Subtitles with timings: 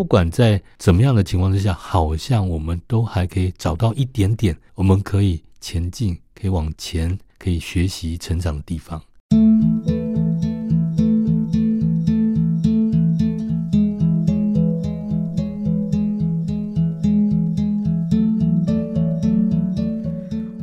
[0.00, 9.02] 不管在怎么样的情况之下，好像我们都还可以找到一点点我们可以前进、可以往前、可以学习成长的地方。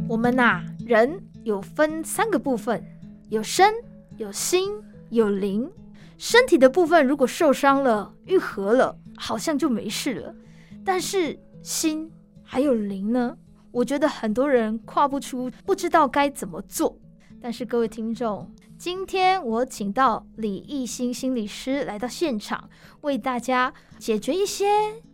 [0.08, 2.84] 我们呐、啊，人有分三个部分，
[3.30, 3.72] 有身、
[4.18, 4.72] 有心、
[5.12, 5.70] 有灵。
[6.18, 10.34] 身体的部分如果受伤了、愈合了，好像就没事了。
[10.86, 12.10] 但是心
[12.44, 13.38] 还有灵呢？
[13.72, 16.98] 我觉得很多人跨不出，不知道该怎么做。
[17.42, 22.70] 但是各位听众，今天我请到李艺兴心理师来到现场，
[23.02, 24.66] 为大家解决一些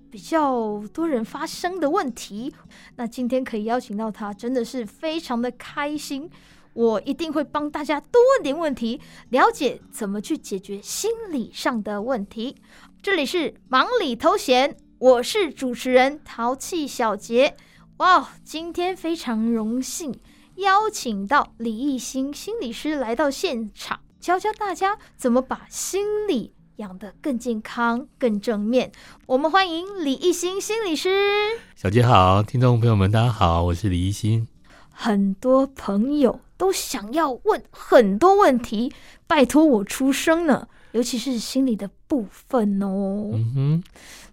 [0.09, 2.53] 比较多人发生的问题。
[2.95, 6.29] 那今天可以邀请到他，真的是非常的开心。
[6.73, 12.55] 我一定会帮大家多问点问题，了解怎么去解决心理上的问题。
[13.03, 17.57] 这里是忙里偷闲，我是主持人淘气小杰。
[17.97, 20.17] 哇，今天非常荣幸
[20.55, 28.93] 邀请到李艺兴心理师来到现场，教教大家怎么把心理养得更健康、更正面。
[29.25, 31.59] 我们欢迎李艺兴心理师。
[31.75, 34.47] 小杰好，听众朋友们大家好，我是李艺兴。
[34.89, 38.93] 很多朋友都想要问很多问题，
[39.27, 43.29] 拜托我出声呢，尤其是心理的部分哦。
[43.33, 43.83] 嗯哼，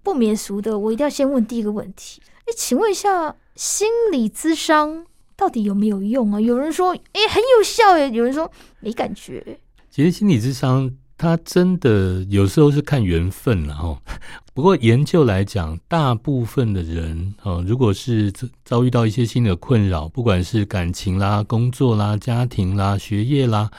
[0.02, 2.22] 不免俗的，我一定要先问第一个问题。
[2.46, 5.04] 哎，请问一下，心理咨商
[5.36, 6.40] 到底有没有用啊？
[6.40, 9.58] 有人说，哎，很有效耶；有人说没感觉。
[9.90, 10.90] 其实心理咨商。
[11.22, 14.00] 它真的有时候是看缘分了哈。
[14.54, 18.32] 不过研究来讲，大部分的人啊，如果是
[18.64, 23.70] 遭遇到一些新的困扰，不管是感情啦、工作啦、家庭啦、学业啦。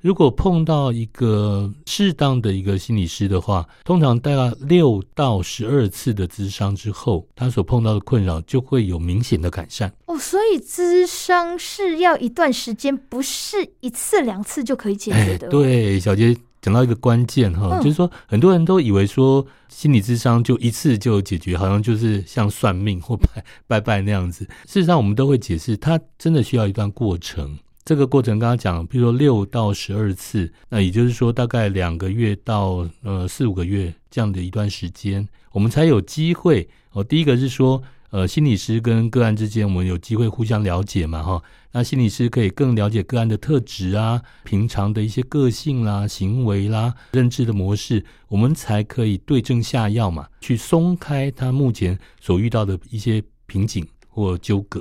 [0.00, 9.92] 如果碰到一个适当的一个心理师的话，通常大概六到十二次的咨商之后，他所碰到的困扰就会有明显的改善。
[10.06, 15.48] 哦，所以咨商是要一段时间，不是一次两次就可以解决的。
[15.48, 24.44] 哎，对，小杰讲到一个关键哈，嗯，就是说很多人都以为说心理咨商就一次就解决，好像就是像算命或拜拜拜那样子。
[24.66, 27.58] 事实上，我们都会解释，它真的需要一段过程。
[27.82, 37.02] 这个过程刚刚讲，比如说六到十二次，那也就是说大概两个月到呃四五个月这样的一段时间，我们才有机会哦。
[37.02, 41.42] 第一个是说，呃，心理师跟个案之间，我们有机会互相了解嘛，哈。
[41.72, 54.80] 那心理师可以更了解个案的特质啊，平常的一些个性啦、行为啦、认知的模式，我们才可以对症下药嘛，去松开他目前所遇到的一些瓶颈或纠葛。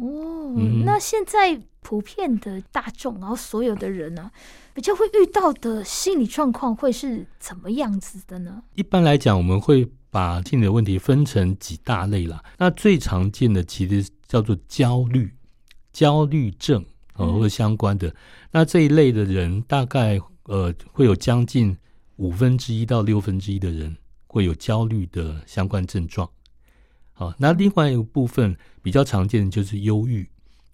[0.00, 1.58] 哦，嗯、那现在。
[1.80, 4.32] 普遍的大众，然后所有的人呢、啊，
[4.74, 8.62] 比较会遇到的心理状况会是怎么样子的呢？
[8.74, 12.42] 一般来讲，我们会把心理的问题分成几大类啦。
[12.58, 15.34] 那最常见的其实叫做焦虑、
[15.92, 18.08] 焦虑症啊、呃，或者相关的。
[18.08, 18.14] 嗯、
[18.50, 21.76] 那这一类的人，大概呃会有将近
[22.16, 23.96] 五分之一到六分之一的人
[24.26, 26.28] 会有焦虑的相关症状。
[27.12, 30.28] 好，那另外一个部分比较常见的就是忧郁。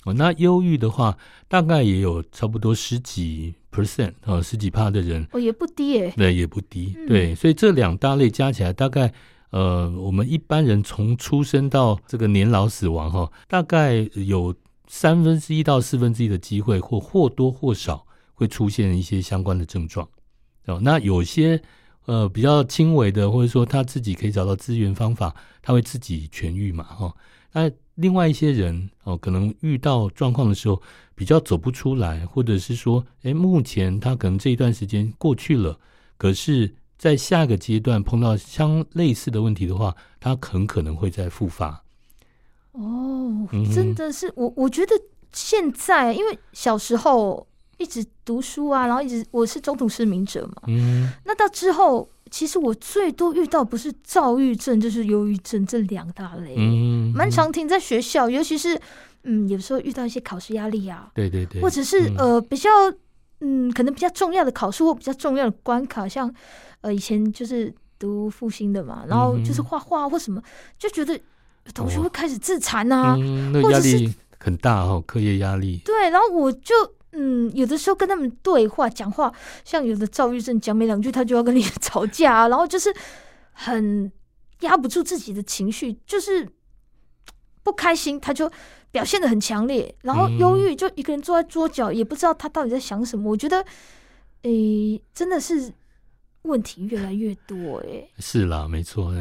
[0.04, 1.16] 哦，那忧郁的话，
[1.48, 9.12] 大概也有差不多十几 percent 啊，十几趴的人哦，也不低诶，对，也不低，嗯、对，所以这两大类加起来，大概
[9.50, 14.54] 呃，我们一般人从出生到这个年老死亡哈，大概有
[14.86, 20.06] 三分之一到四分之一的机会，或或多或少会出现一些相关的症状
[20.66, 20.78] 哦。
[20.82, 21.62] 那有些
[22.06, 27.14] 呃比较轻微的，或者说他自己可以找到资源方法，他会自己痊愈嘛哈。
[27.52, 30.82] 那另外一些人哦，可能遇到状况的时候
[31.14, 35.78] 比较走不出来，或者是说，哎，目前他可能这一段时间过去了，
[36.16, 41.80] 可是，在下一个阶段碰到相类似的问题的话，他很可能会再复发。
[42.72, 44.92] 哦，真的是我，我觉得
[45.32, 47.46] 现在因为小时候
[47.78, 52.08] 一直读书啊，然后一直我是中途失明者嘛，嗯，那到之后。
[52.30, 58.80] 其实我最多遇到不是躁郁症就是忧郁症这两大类，嗯，蛮常停在学校，尤其是
[59.22, 62.70] 嗯，有时候遇到一些考试压力啊，对对对，或者是、嗯、呃比较
[63.40, 66.34] 嗯可能比较重要的考试或比较重要的关卡，像
[66.80, 70.42] 呃以前就是读复兴的嘛，然后就是画画或什么，
[70.76, 71.16] 就觉得
[71.72, 76.74] 同学会开始自残啊，嗯、那压力很大哦，课业压力，对，然后我就。
[77.14, 79.32] 嗯，有的时候跟他们对话讲话，
[79.64, 82.92] 像有的躁郁症，讲没两句他就要跟你 吵架啊，然后就是
[83.52, 84.10] 很
[84.60, 86.48] 压不住自己的情绪，就是
[87.62, 88.50] 不开心他就
[88.90, 93.30] 表现的很强烈，然后忧郁就一个人坐在桌角，也不知道他到底在想什么。
[93.30, 93.64] 我觉得，
[94.42, 95.72] 诶，真的是
[96.42, 97.78] 问题越来越多。
[97.86, 99.12] 哎，是啦，没错。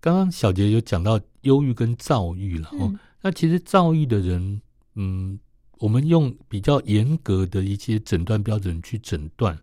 [0.00, 2.92] 刚刚小杰有讲到忧郁跟躁郁了哦。
[3.22, 4.62] 那其实躁郁的人，
[4.94, 5.38] 嗯，
[5.80, 9.58] 我们用比较严格的一些诊断标准去诊断，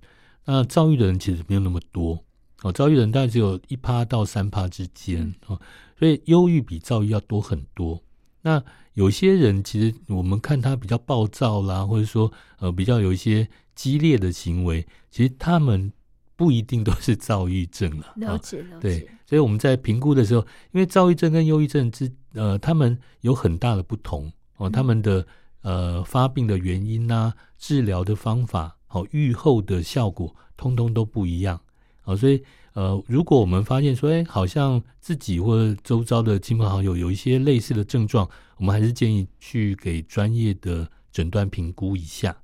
[0.45, 2.23] 那躁郁的人其实没有那么多
[2.63, 2.71] 哦。
[2.71, 5.59] 躁郁的人大概只有一趴到三趴之间哦，
[5.97, 8.01] 所以忧郁比躁郁要多很多。
[8.41, 8.63] 那
[8.93, 15.91] 有些人其实我们看他比较暴躁啦，或者说呃比较有一些激烈的行为，其实他们。
[16.37, 18.79] 不一定都是躁郁症了，了解了解。
[18.81, 20.41] 对，所以我们在评估的时候，
[20.73, 25.25] 因为躁郁症跟忧郁症之呃，他们有很大的不同哦，他们的
[25.65, 31.59] 呃发病的原因呐、啊、治疗的方法、好愈后的效果，通通都不一样
[32.03, 32.15] 哦。
[32.15, 42.35] 所以呃，如果我们发现说，哎，好像自己或者周遭的亲朋好友有一些类似的症状，我们还是建议去给专业的诊断评估一下，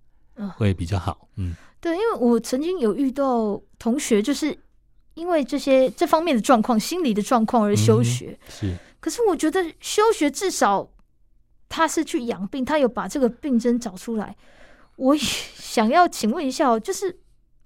[0.57, 1.27] 会比较好。
[1.35, 1.56] 嗯。
[1.79, 4.57] 对，因为我曾经有遇到同学，就是
[5.13, 8.38] 因为这些这方面的状况、心理的状况而休学。
[8.47, 10.89] 嗯、是，可是我觉得休学至少
[11.71, 14.35] 他是去养病，他有把这个病症找出来。
[14.97, 17.18] 我 想要请问一下哦，就是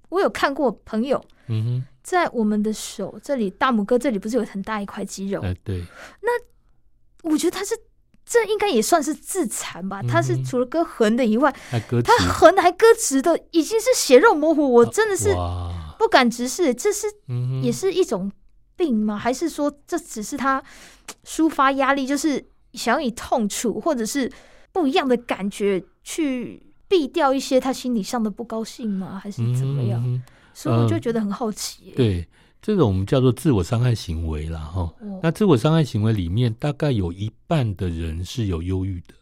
[0.09, 5.41] 我有看过朋友，嗯哼，在我们的手这里大拇哥这里不是有很大一块肌肉？
[5.41, 5.83] 哎，对。
[6.21, 7.75] 那我觉得他是。
[8.27, 10.01] 这应该也算是自残吧？
[10.01, 11.55] 他是除了割横的以外，
[12.03, 14.67] 他横还割直的，已经是血肉模糊。
[14.67, 15.29] 我真的是
[15.99, 17.05] 不敢直视，这是
[17.61, 18.31] 也是一种
[18.75, 19.15] 病吗？
[19.15, 20.63] 还是说这只是他
[21.23, 22.43] 抒发压力，就是
[22.75, 24.31] 想要以痛楚或者是
[24.71, 29.19] 不一样的感觉去避掉一些他心理上的不高兴吗？
[29.21, 30.21] 还是怎么样？
[30.53, 31.93] 所以我就觉得很好奇。
[31.95, 32.27] 对。
[32.61, 34.91] 这种我们叫做自我伤害行为啦，哈。
[35.21, 39.13] 那自我伤害行为里面，大概有一半的人是有忧郁的，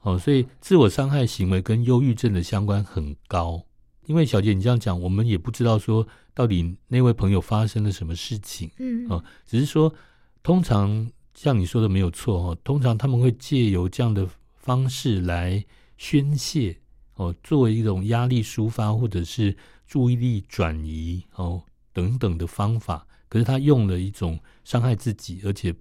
[0.00, 3.62] 哦，所以自我伤害行为跟忧郁症的相关很高。
[4.06, 9.94] 因为小姐你这样讲，我们也不知道说到底那位朋友发生了什么事情，嗯，哦，只是说
[10.42, 11.08] 通常
[11.38, 15.64] 像你说的没有错哦，通常他们会借由这样的方式来
[15.96, 16.76] 宣泄，
[17.14, 19.56] 哦，作为一种压力抒发或者是
[19.86, 21.62] 注意力转移，哦。
[21.92, 25.74] 等等的方法，可是他用了一种伤害自己，而且，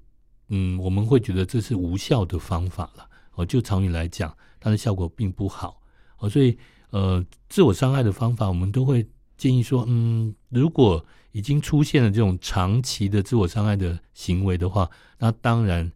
[0.50, 3.08] 嗯，我们会觉得这是无效的方法了。
[3.34, 5.80] 哦，就长远来讲，它的效果并不好。
[6.18, 6.58] 哦，所以，
[6.90, 9.08] 呃，自我伤害的方法，我们都会
[9.38, 14.90] 建议说，嗯，如果已经出现了这种长期的自我伤害的行为的话，
[15.20, 15.92] 那当然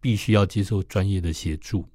[0.00, 1.86] 必须要接受专业的协助。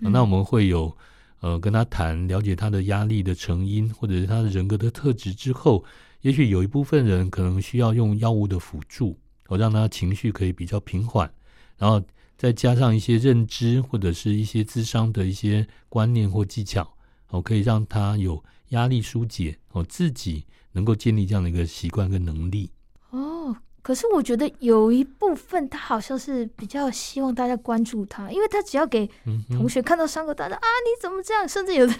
[0.00, 0.10] 嗯。
[0.12, 0.96] 那我们会有，
[1.40, 5.84] 呃，跟他谈，了解他的压力的成因，或者是他的人格的特质之后。
[6.22, 9.18] 也许有一部分人可能需要用药物的辅助，
[9.48, 11.32] 我让他情绪可以比较平缓，
[11.78, 12.02] 然后
[12.36, 16.94] 再加上一些认知或者是一些智商的一些观念或技巧，
[17.28, 22.70] 哦，可以让他有压力疏解，哦，自己能够建立这样的一个习惯跟能力。
[23.10, 29.10] 哦，可是我觉得有一部分他好像是比较希望大家关注他，因为他只要给
[29.48, 31.48] 同学看到伤口，大家啊，你怎么这样？
[31.48, 31.94] 甚至有的。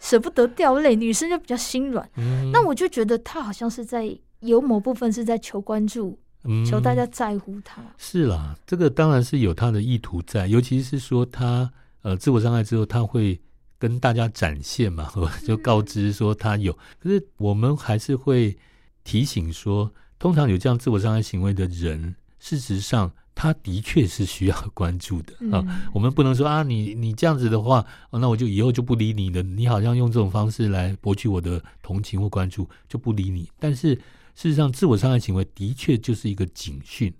[0.00, 2.06] 舍不得掉泪，女生就比较心软。
[2.16, 7.80] 嗯，那我就觉得他好像是在有某部分是在求关注，嗯，求大家在乎他。
[7.96, 11.70] 是啦，这个当然是有他的意图在，尤其是说他
[12.02, 13.40] 呃自我伤害之后，他会
[13.84, 15.12] 跟大家展现嘛，
[15.46, 16.72] 就告知说他有。
[16.98, 18.56] 可是我们还是会
[19.04, 23.12] 提醒说，通常有这样自我伤害行为的人，事实上。
[23.36, 25.90] 他的确是需要关注的啊、嗯！
[25.92, 29.42] 我们不能说啊，你你这样子的话，那我就以后就不理你了。
[29.42, 33.50] 你好像用这种方式来博取我的同情或关注，就不理你。
[33.58, 33.96] 但是
[34.36, 37.12] 事实上，自我伤害行为的确就是一个警讯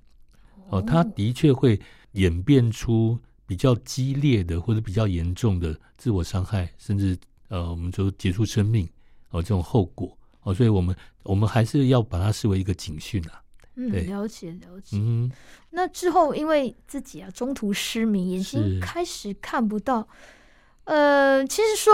[0.68, 1.80] 哦，他的确会
[2.12, 7.17] 演变出比较激烈的或者比较严重的自我伤害，甚至
[7.49, 8.89] 呃，我们说结束生命
[9.31, 13.43] 哦这种后果哦，所以我们我们还是要把它视为一个警讯啊。
[13.77, 14.97] 嗯，了解了解。
[14.97, 15.31] 嗯，
[15.71, 20.07] 那之后因为自己啊中途失明，眼睛开始看不到。
[20.85, 21.93] 呃，其实说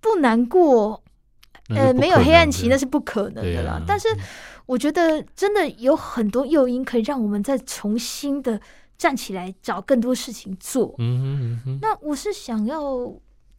[0.00, 1.02] 不难过，
[1.68, 3.72] 呃，没有黑暗期那是不可能的啦。
[3.72, 4.08] 啊、但是
[4.64, 8.58] 我觉得真的有很多诱因可以让我们再重新的
[9.00, 10.94] 站起来，找更多事情做。
[10.98, 11.78] 嗯哼嗯哼。
[11.80, 12.82] 那我是想要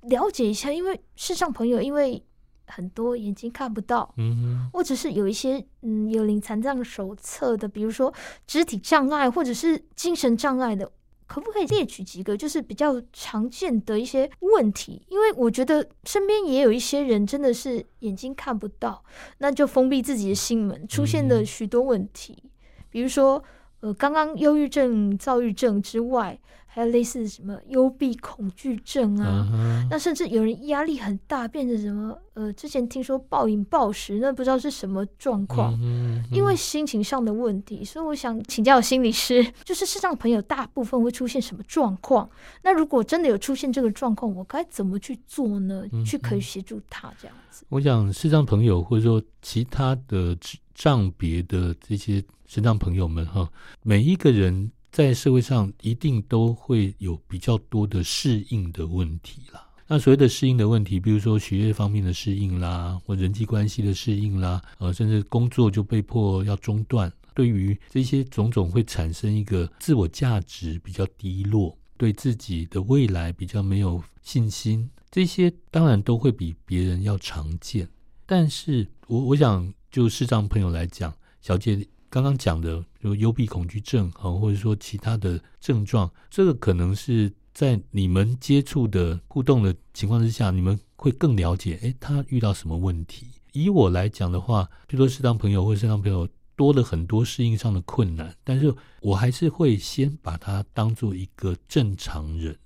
[0.02, 2.24] 了解一下，因为视障朋友因为。
[2.68, 8.14] 很多眼睛看不到，嗯，或者是有一些嗯有领残障手册的，比如说
[8.48, 10.90] 肢体障碍或者是精神障碍的，
[11.28, 15.06] 可不可以列举几个就是比较常见的一些问题？
[15.10, 19.04] 因为我觉得身边也有一些人真的是眼睛看不到，
[19.40, 22.42] 那就封闭自己的心门，出现了许多问题，
[22.90, 23.44] 比如说
[23.82, 26.40] 呃，刚刚忧郁症、躁郁症之外。
[26.74, 29.88] 还有类似什么幽闭恐惧症啊，uh huh.
[29.90, 36.34] 那甚至有人压力很大，变成什么呃，之前听说暴饮暴食，那不知道是什么状况，uh huh.
[36.34, 42.30] 因为心情上的问题，所以我想请教心理师，就是视障朋友大部分会出现什么状况？
[42.64, 46.06] 那如果真的有出现这个状况，我该怎么去做呢？Uh huh.
[46.10, 47.66] 去可以协助他这样子？
[47.68, 50.34] 我想视障朋友或者说其他的
[50.82, 53.48] 障别的这些视障朋友们哈，
[53.84, 54.72] 每一个人。
[54.92, 59.66] 在社会上一定都会有比较多的适应的问题啦。
[59.88, 67.10] 那所谓的适应的问题，比如说学业方面的适应啦，或人际关系的适应啦，呃，甚至工作就被迫要中断。
[67.34, 74.90] 对于这些种种，会产生一个自我价值比较低落，对自己的未来比较没有信心。
[75.10, 77.88] 这些当然都会比别人要常见。
[78.26, 81.86] 但是我我想就视障朋友来讲，小杰。
[82.10, 93.28] 刚刚讲的，就幽闭恐惧症啊，或者说其他的症状，这个可能是在你们接触的互动的情况之下，你们会更了解，诶，他遇到什么问题。
[93.54, 102.58] 以我来讲的话，比如说视障朋友或者视障朋友多了很多适应上的困难，但是我还是会先把他当做一个正常人，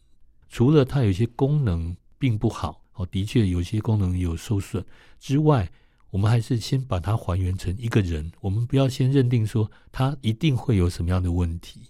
[0.49, 4.83] 除了他有些功能并不好，哦，的确有些功能有受损
[5.19, 5.71] 之外。
[6.15, 11.81] 我们还是先把它还原成一个人，我们不要先认定说他一定会有什么样的问题。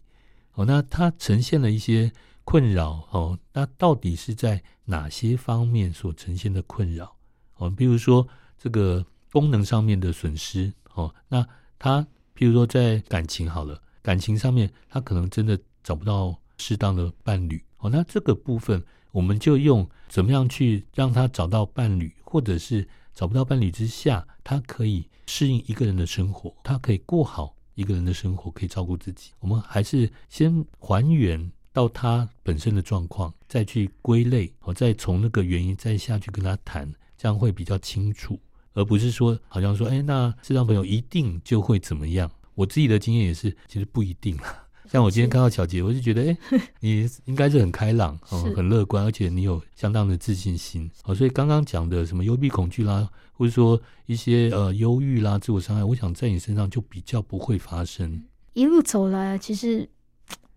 [0.53, 2.11] 哦，那他呈现了一些
[2.43, 7.15] 困扰，哦，那到底是在哪些方面所呈现的困扰？
[7.57, 8.27] 哦，比如说
[8.57, 12.01] 这个功能上面的损失，哦，那他
[12.35, 22.87] 譬如说在感情好了，感情上面他可能真的找不到适当的伴侣，哦，那这个部分我们就用怎么样去让他找到伴侣，或者是。
[23.15, 29.31] 找不到伴侣之下，他可以适应一个人的生活，他可以过好一个人的生活，可以照顾自己。
[29.39, 38.37] 我们还是先还原到他本身的状况，再去归类，我再从那个原因再下去跟他谈，这样会比较清楚，
[38.73, 42.29] 而不是说好像说，哎，那这张朋友一定就会怎么样？
[42.53, 44.64] 我自己的经验也是，其实不一定啦。
[44.91, 58.23] 像我今天看到小杰，我就觉得，哎、欸，你应该是很开朗，哦，很乐观，而且你有相当的自信心，哦，所以刚刚讲的什么幽闭恐惧啦，或者说一些呃忧郁啦、自我伤害，我想在你身上就比较不会发生。
[58.53, 59.89] 一路走来，其实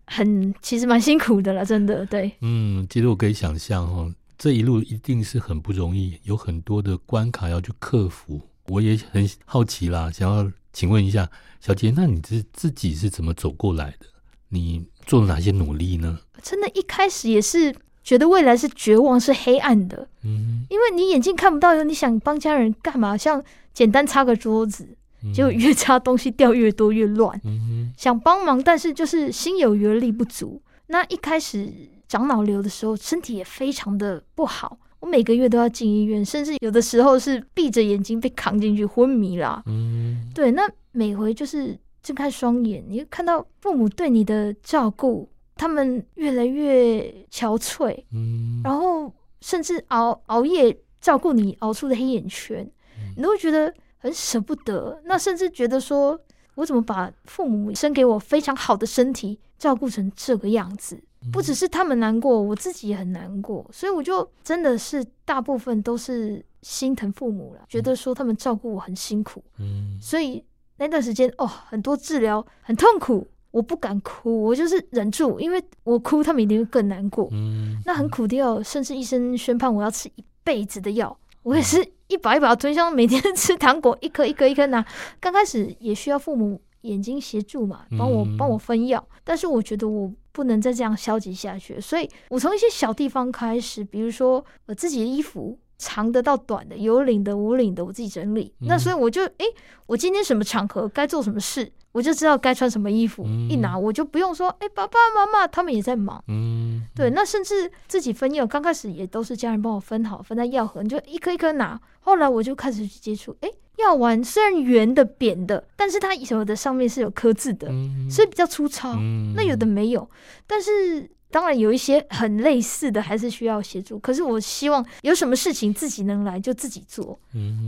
[0.05, 2.31] 很，其实蛮辛苦的了，真的，对。
[2.41, 8.41] 嗯，其实我可以想象，哦，这一路一定是很不容易，有很多的关卡要去克服。
[8.67, 11.27] 我也很好奇啦，想要请问一下
[11.59, 14.05] 小杰，那你自自己是怎么走过来的？
[14.49, 16.19] 你做了哪些努力呢？
[16.41, 20.07] 真的，一开始也是觉得未来是绝望、是黑暗的。
[20.23, 23.15] 嗯，因为你眼睛看不到，你想帮家人干嘛？
[23.15, 24.87] 像简单擦个桌子，
[25.33, 27.39] 结果越擦东西掉越多，越乱。
[27.43, 30.61] 嗯哼，想帮忙，但是就是心有余而力不足。
[30.87, 31.71] 那一开始
[32.07, 39.61] 长脑瘤的时候，身体也非常的不好，我每个月都要进医院，甚至有的时候是闭着眼睛被扛进去昏迷啦。
[39.67, 41.77] 嗯，对，那每回就是。
[42.01, 52.63] 睁开双眼，你会看到父母对你的照顾，他们越来越憔悴，嗯，然后甚至熬熬夜照顾你熬出的黑眼圈，
[52.97, 55.01] 嗯，你都会觉得很舍不得。
[55.03, 56.19] 那甚至觉得说，
[56.55, 61.01] 我怎么把父母生给我非常好的身体照顾成这个样子？
[61.33, 63.69] 不只是他们难过，我自己也很难过。
[63.73, 70.41] 所以我就真的是大部分都是心疼父母了，觉得说他们照顾我很辛苦，嗯，所以。
[70.79, 77.27] 那段时间哦，很多治疗很痛苦，我不敢哭，我就是忍住，因为我哭他们一定会更难过。
[77.31, 84.85] 嗯，那很苦的药，甚至医生宣判我要吃一辈子的药，我也是一把一把吞，下每天吃糖果，一颗一颗一颗拿。
[85.19, 95.59] 刚开始也需要父母眼睛协助嘛，帮我帮我分药，但是我觉得我不能再这样消极下去，所以我从一些小地方开始，比如说我自己的衣服。
[95.79, 98.53] 长的到短的，有领的无领的，我自己整理。
[98.59, 99.55] 嗯、那所以我就，诶、欸，
[99.87, 103.23] 我今天什么场合该做什么事，我就知道该穿什么衣服。
[103.25, 106.21] 嗯、一拿我就不用说，诶、欸，爸爸妈妈他们也在忙。
[106.27, 107.09] 嗯，对。
[107.11, 111.79] 那甚至自己分药，刚开始也都是家人帮我分好，分在药盒，你就一颗一颗拿。
[112.01, 118.93] 后来我就开始去接触，诶、欸，药丸虽然圆的扁的，但是它有的上面是有刻字的，嗯、所以比较粗糙。
[118.99, 120.09] 嗯、那有的没有，
[120.45, 121.09] 但是。
[121.31, 123.99] 当然有一些很类似的，还是需要协助。
[123.99, 127.19] 可是我希望有什么事情自己能来就自己做，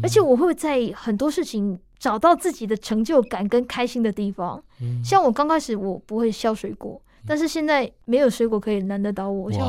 [0.01, 4.63] 而且我会在很多事情找到自己的成就感跟开心的地方。
[5.03, 9.51] 像我刚开始我不会削水果，但是现在没有水果可以难得倒我。
[9.51, 9.61] 像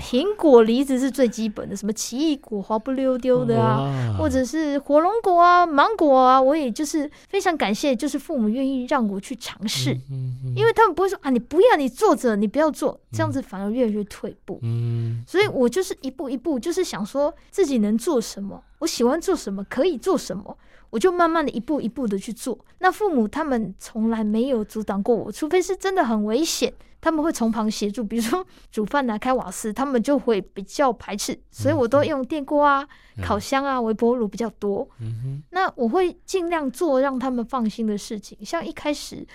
[0.00, 14.58] 苹果、梨子是最基本的，什么奇异果滑不溜丢的啊，或者是火龙果啊、芒果啊，我也就是非常感谢，就是父母愿意让我去尝试，嗯嗯因为他们不会说啊，你不要，你坐着，你不要做，这样子反而越来越退步。
[14.62, 20.56] 嗯，所以我就是一步一步，就是想说自己能做什么，我喜欢做什么，可以做什么，
[20.90, 22.58] 我就慢慢的一步一步的去做。
[22.78, 32.86] 那父母他们从来没有阻挡过我，除非是真的很危险，他们会从旁协助，比如说煮饭啊、开瓦斯，他们就会比较排斥，所以我都用电锅啊、
[33.22, 34.88] 烤箱啊、微波炉比较多。
[35.00, 39.26] 嗯哼，那我会尽量做让他们放心的事情，像一开始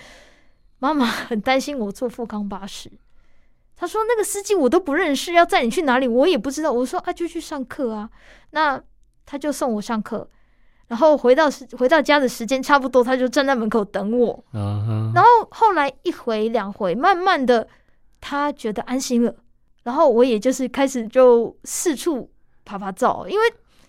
[0.78, 2.90] 妈妈很担心我坐富康巴士。
[3.78, 8.08] 她说：“那个司机我都不认识，要载你去哪里我也不知道。”我说：“啊，就去上课啊。”
[8.52, 8.82] 那
[9.26, 10.30] 他就送我上课，
[10.88, 14.32] 然后回到时回到家的时间差不多，他就站在门口等我。
[14.52, 17.66] 啊、然后后来一回两回，慢慢的
[18.20, 19.34] 他觉得安心了，
[19.82, 22.30] 然后我也就是开始就四处
[22.64, 23.44] 爬爬照，因为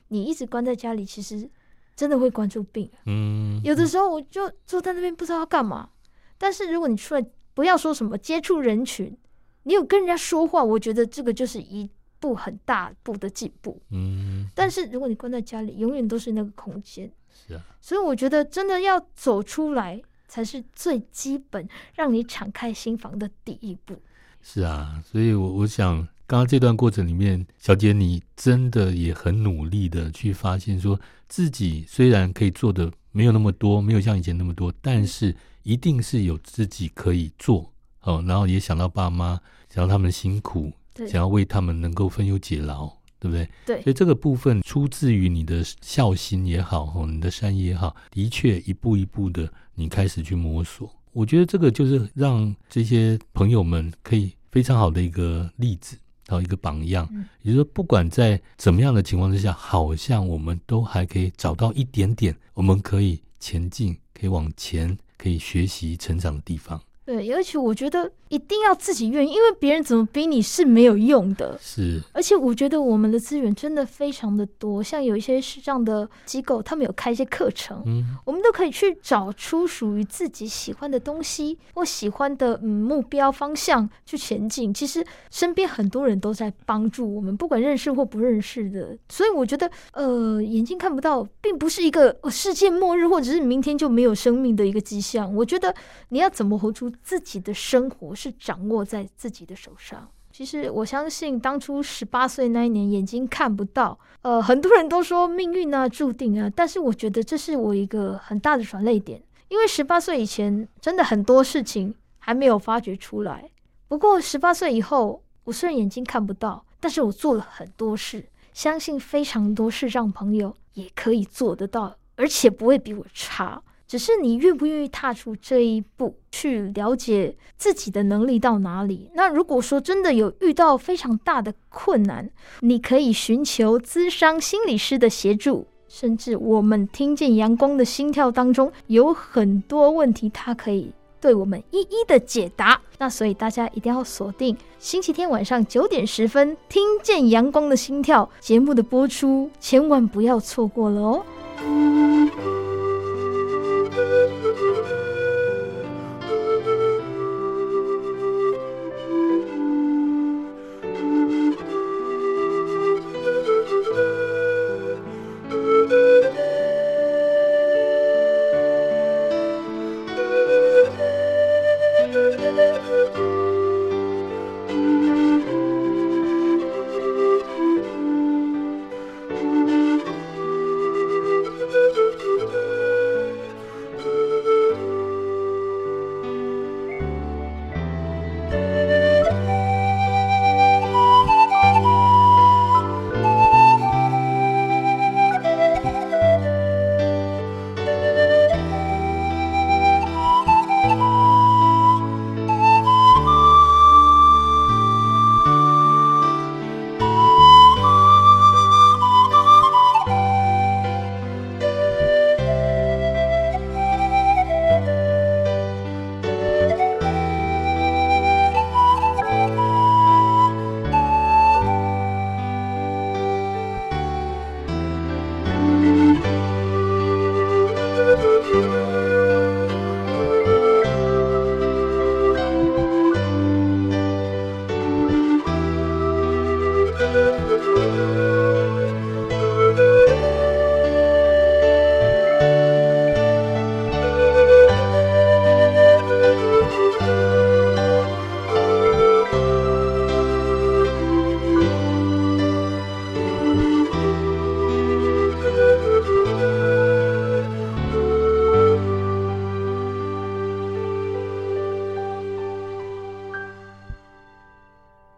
[0.07, 1.49] 你一直关在家里，其实
[1.95, 2.89] 真的会关出病。
[3.05, 5.89] 嗯，有的时候我就坐在那边不知道要干嘛，
[6.37, 7.23] 但是如果你出来，
[7.53, 9.15] 不要说什么接触人群。
[9.63, 13.81] 你有跟人家说话，我觉得这个就是一步很大步的进步。
[13.91, 17.11] 嗯，但是如果你关在家里，永远都是那个空间。
[17.47, 24.01] 是啊，所以我觉得真的要走出来，才是最基本，让你敞开心房的第一步。
[24.41, 37.71] 是啊，所以我我想，刚刚这段过程里面，小姐你真的也很努力的去发现，说自己虽然可以做的没有那么多，没有像以前那么多，但是一定是有自己可以做。
[38.01, 40.71] 哦，然后也想到爸妈，想到他们辛苦，
[41.05, 42.87] 想要为他们能够分忧解劳，
[43.19, 43.49] 对不对？
[43.65, 43.81] 对。
[43.81, 50.89] 所以这个部分出自于你的孝心也好，哦，你的善意也好，的确一步一步的你开始去摸索。
[51.13, 57.07] 我觉得这个就是让这些朋友们可以非常好的一个例子，好一个榜样。
[57.11, 57.25] 嗯。
[57.41, 66.79] 也就是说，不管在怎么样的情况之下，好像我们都还可以找到一点点我们可以前进、可以往前、可以学习成长的地方。
[67.07, 71.57] 对，而且我觉得一定要自己愿意，因为别人怎么逼你是没有用的。
[71.57, 84.73] 是，而且我觉得我们的资源真的非常的多，像有一些视障的机构，他们有开一些课程，嗯，我们都可以去找出属于自己喜欢的东西或喜欢的嗯目标方向去前进。
[84.73, 88.97] 其实身边很多人都在帮助我们，不管认识或不认识的。
[89.07, 95.33] 所以我觉得，呃，眼睛看不到，并不是一个世界末日或者是明天就没有生命的一个迹象。
[95.33, 95.73] 我觉得
[96.09, 100.09] 你要怎么活出自己的生活是掌握在自己的手上。
[100.31, 106.47] 其实我相信，当初十八岁那一年，眼睛看不到，呃，很多人都说命运啊，注定啊。
[106.55, 113.49] 但是我觉得这是我一个很大的转捩点，因为十八岁以前真的很多事情还没有发掘出来。
[113.87, 123.63] 不过十八岁以后，我虽然眼睛看不到，但是我做了很多事，相信非常多视障朋友也可以做得到，而且不会比我差。
[123.87, 129.09] 只是你愿不愿意踏出这一步，去了解自己的能力到哪里？
[129.15, 142.81] 那如果说真的有遇到非常大的困难，你可以寻求咨商心理师的协助，甚至我们听见阳光的心跳当中有很多问题，他可以对我们一一的解答。
[142.99, 152.56] 那所以大家一定要锁定星期天晚上九点十分，听见阳光的心跳节目的播出，千万不要错过了哦。